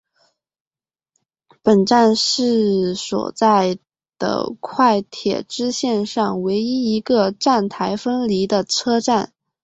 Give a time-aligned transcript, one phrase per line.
[1.61, 3.77] 本站是所在
[4.17, 9.31] 的快铁支线上唯一一个站台分离的车站。